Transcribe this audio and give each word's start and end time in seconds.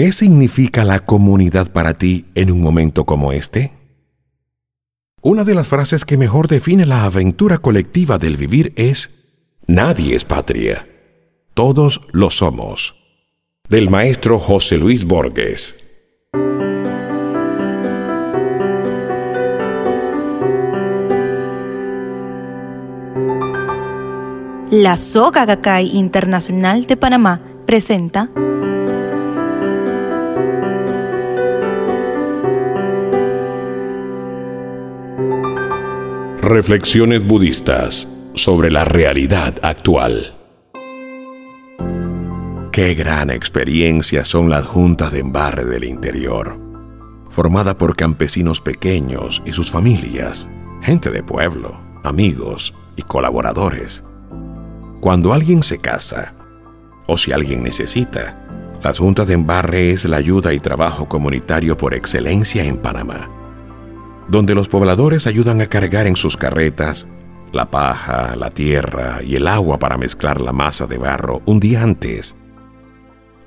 ¿Qué 0.00 0.12
significa 0.12 0.86
la 0.86 1.00
comunidad 1.00 1.70
para 1.70 1.92
ti 1.92 2.24
en 2.34 2.50
un 2.50 2.62
momento 2.62 3.04
como 3.04 3.32
este? 3.32 3.76
Una 5.20 5.44
de 5.44 5.54
las 5.54 5.68
frases 5.68 6.06
que 6.06 6.16
mejor 6.16 6.48
define 6.48 6.86
la 6.86 7.04
aventura 7.04 7.58
colectiva 7.58 8.16
del 8.16 8.38
vivir 8.38 8.72
es, 8.76 9.58
Nadie 9.66 10.16
es 10.16 10.24
patria, 10.24 10.88
todos 11.52 12.00
lo 12.12 12.30
somos. 12.30 12.94
Del 13.68 13.90
maestro 13.90 14.38
José 14.38 14.78
Luis 14.78 15.04
Borges. 15.04 15.76
La 24.70 24.96
Soga 24.96 25.44
Gakkai 25.44 25.94
Internacional 25.94 26.86
de 26.86 26.96
Panamá 26.96 27.42
presenta 27.66 28.30
Reflexiones 36.42 37.26
budistas 37.26 38.08
sobre 38.34 38.70
la 38.70 38.86
realidad 38.86 39.56
actual. 39.60 40.38
Qué 42.72 42.94
gran 42.94 43.28
experiencia 43.28 44.24
son 44.24 44.48
las 44.48 44.64
juntas 44.64 45.12
de 45.12 45.18
embarre 45.18 45.66
del 45.66 45.84
interior, 45.84 46.58
formada 47.28 47.76
por 47.76 47.94
campesinos 47.94 48.62
pequeños 48.62 49.42
y 49.44 49.52
sus 49.52 49.70
familias, 49.70 50.48
gente 50.80 51.10
de 51.10 51.22
pueblo, 51.22 51.78
amigos 52.04 52.74
y 52.96 53.02
colaboradores. 53.02 54.02
Cuando 55.02 55.34
alguien 55.34 55.62
se 55.62 55.78
casa, 55.78 56.32
o 57.06 57.18
si 57.18 57.32
alguien 57.32 57.62
necesita, 57.62 58.78
las 58.82 58.98
juntas 58.98 59.26
de 59.26 59.34
embarre 59.34 59.90
es 59.90 60.06
la 60.06 60.16
ayuda 60.16 60.54
y 60.54 60.58
trabajo 60.58 61.06
comunitario 61.06 61.76
por 61.76 61.92
excelencia 61.92 62.64
en 62.64 62.78
Panamá 62.78 63.39
donde 64.30 64.54
los 64.54 64.68
pobladores 64.68 65.26
ayudan 65.26 65.60
a 65.60 65.66
cargar 65.66 66.06
en 66.06 66.16
sus 66.16 66.36
carretas 66.36 67.08
la 67.52 67.68
paja, 67.68 68.36
la 68.36 68.50
tierra 68.50 69.18
y 69.24 69.34
el 69.34 69.48
agua 69.48 69.80
para 69.80 69.96
mezclar 69.96 70.40
la 70.40 70.52
masa 70.52 70.86
de 70.86 70.98
barro 70.98 71.42
un 71.46 71.58
día 71.58 71.82
antes. 71.82 72.36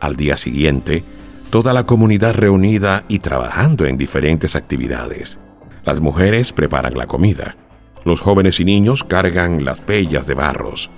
Al 0.01 0.17
día 0.17 0.35
siguiente, 0.35 1.05
toda 1.49 1.71
la 1.71 1.85
comunidad 1.85 2.33
reunida 2.33 3.05
y 3.07 3.19
trabajando 3.19 3.85
en 3.85 3.97
diferentes 3.97 4.57
actividades. 4.57 5.39
Las 5.85 6.01
mujeres 6.01 6.51
preparan 6.51 6.97
la 6.97 7.07
comida. 7.07 7.55
Los 8.03 8.19
jóvenes 8.19 8.59
y 8.59 8.65
niños 8.65 9.05
cargan 9.05 9.63
las 9.63 9.81
pellas 9.81 10.27
de 10.27 10.33
barros. 10.33 10.91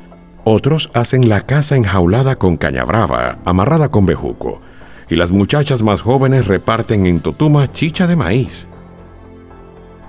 Otros 0.44 0.90
hacen 0.96 1.30
la 1.30 1.42
casa 1.42 1.76
enjaulada 1.76 2.38
con 2.38 2.58
caña 2.58 2.86
brava, 2.86 3.38
amarrada 3.46 3.90
con 3.90 4.08
bejuco. 4.08 4.62
Y 5.10 5.16
las 5.16 5.32
muchachas 5.32 5.84
más 5.84 6.02
jóvenes 6.02 6.48
reparten 6.48 7.06
en 7.06 7.20
Totuma 7.20 7.72
chicha 7.72 8.08
de 8.08 8.16
maíz 8.16 8.68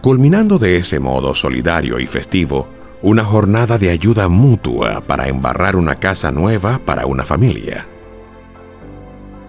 culminando 0.07 0.61
de 0.61 0.77
ese 0.77 1.01
modo 1.01 1.35
solidario 1.35 1.99
y 1.99 2.07
festivo 2.07 2.69
una 3.03 3.25
jornada 3.25 3.77
de 3.77 3.91
ayuda 3.91 4.29
mutua 4.29 5.01
para 5.01 5.27
embarrar 5.27 5.75
una 5.75 5.97
casa 5.97 6.31
nueva 6.31 6.79
para 6.79 7.07
una 7.07 7.25
familia. 7.25 7.89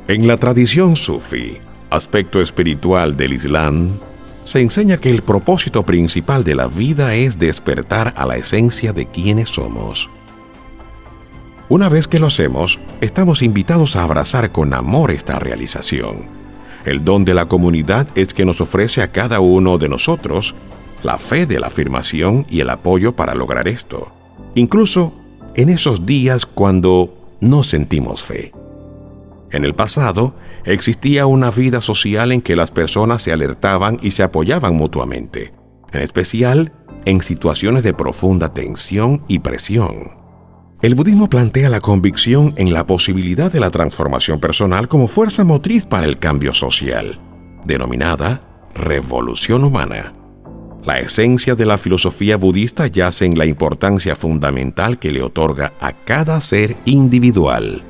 En 0.08 0.26
la 0.26 0.36
tradición 0.38 0.96
sufi, 0.96 1.60
aspecto 1.92 2.42
espiritual 2.42 3.16
del 3.16 3.34
Islam, 3.34 4.00
se 4.46 4.60
enseña 4.60 4.98
que 4.98 5.12
el 5.12 5.22
propósito 5.22 5.84
principal 5.84 6.44
de 6.44 6.56
la 6.56 6.66
vida 6.66 7.14
es 7.14 7.38
despertar 7.38 8.16
a 8.18 8.26
la 8.26 8.38
esencia 8.38 8.94
de 8.94 9.06
quienes 9.06 9.50
somos. 9.50 10.10
Una 11.70 11.88
vez 11.88 12.08
que 12.08 12.18
lo 12.18 12.26
hacemos, 12.26 12.80
estamos 13.00 13.44
invitados 13.44 13.96
a 13.96 14.02
abrazar 14.02 14.52
con 14.52 14.74
amor 14.74 15.12
esta 15.12 15.38
realización 15.38 16.37
el 16.88 17.04
don 17.04 17.26
de 17.26 17.34
la 17.34 17.48
comunidad 17.48 18.08
es 18.16 18.34
que 18.34 18.46
nos 18.46 18.62
ofrece 18.62 19.02
a 19.02 19.12
cada 19.12 19.42
uno 19.42 19.78
de 19.78 19.90
nosotros 19.90 20.56
la 21.04 21.18
fe 21.18 21.46
de 21.46 21.60
la 21.60 21.68
afirmación 21.68 22.46
y 22.50 22.62
el 22.62 22.70
apoyo 22.70 23.14
para 23.14 23.36
lograr 23.36 23.68
esto, 23.68 24.14
incluso 24.56 25.14
en 25.56 25.68
esos 25.68 26.06
días 26.06 26.46
cuando 26.46 27.14
no 27.42 27.64
sentimos 27.64 28.24
fe. 28.24 28.54
En 29.52 29.66
el 29.66 29.74
pasado, 29.74 30.36
existía 30.64 31.26
una 31.26 31.52
vida 31.52 31.82
social 31.82 32.32
en 32.32 32.42
que 32.42 32.56
las 32.56 32.72
personas 32.72 33.22
se 33.22 33.34
alertaban 33.34 34.00
y 34.02 34.12
se 34.12 34.24
apoyaban 34.24 34.76
mutuamente, 34.76 35.52
en 35.92 36.02
especial 36.02 36.72
en 37.04 37.22
situaciones 37.22 37.84
de 37.84 37.94
profunda 37.94 38.54
tensión 38.54 39.24
y 39.28 39.40
presión. 39.40 40.17
El 40.80 40.94
budismo 40.94 41.28
plantea 41.28 41.72
la 41.72 41.82
convicción 41.82 42.54
en 42.56 42.72
la 42.72 42.86
posibilidad 42.86 43.52
de 43.52 43.60
la 43.60 43.72
transformación 43.72 44.40
personal 44.40 44.88
como 44.88 45.08
fuerza 45.08 45.44
motriz 45.44 45.88
para 45.88 46.06
el 46.06 46.20
cambio 46.20 46.54
social, 46.54 47.20
denominada 47.66 48.68
revolución 48.76 49.64
humana. 49.64 50.14
La 50.84 51.00
esencia 51.00 51.56
de 51.56 51.66
la 51.66 51.80
filosofía 51.80 52.38
budista 52.38 52.86
yace 52.86 53.26
en 53.26 53.40
la 53.40 53.48
importancia 53.48 54.16
fundamental 54.16 55.00
que 55.00 55.12
le 55.12 55.24
otorga 55.24 55.74
a 55.80 55.94
cada 55.94 56.40
ser 56.42 56.76
individual. 56.86 57.84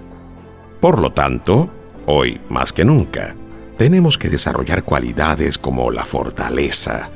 Por 0.80 1.02
lo 1.02 1.12
tanto, 1.12 1.70
hoy 2.06 2.40
más 2.50 2.72
que 2.72 2.86
nunca, 2.86 3.36
tenemos 3.78 4.18
que 4.18 4.30
desarrollar 4.30 4.86
cualidades 4.86 5.58
como 5.58 5.92
la 5.92 6.06
fortaleza, 6.06 7.10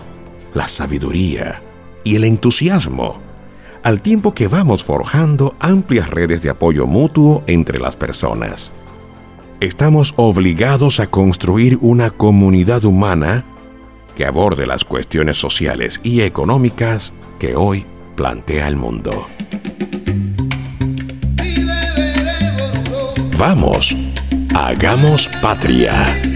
la 0.53 0.67
sabiduría 0.67 1.63
y 2.03 2.17
el 2.17 2.25
entusiasmo 2.25 3.30
al 3.83 4.01
tiempo 4.01 4.33
que 4.33 4.47
vamos 4.47 4.83
forjando 4.83 5.55
amplias 5.59 6.09
redes 6.09 6.41
de 6.41 6.49
apoyo 6.49 6.87
mutuo 6.87 7.43
entre 7.47 7.79
las 7.79 7.95
personas. 7.95 8.73
Estamos 9.59 10.13
obligados 10.17 10.99
a 10.99 11.07
construir 11.07 11.77
una 11.81 12.09
comunidad 12.09 12.83
humana 12.83 13.45
que 14.15 14.25
aborde 14.25 14.67
las 14.67 14.85
cuestiones 14.85 15.37
sociales 15.37 15.99
y 16.03 16.21
económicas 16.21 17.13
que 17.39 17.55
hoy 17.55 17.85
plantea 18.15 18.67
el 18.67 18.75
mundo. 18.75 19.27
Vamos, 23.37 23.95
hagamos 24.53 25.27
patria. 25.41 26.30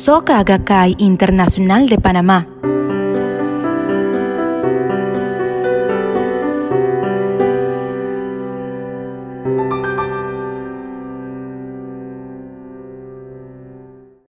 Soka 0.00 0.42
Gakkai 0.42 0.96
Internacional 0.96 1.86
de 1.86 1.98
Panamá 1.98 2.46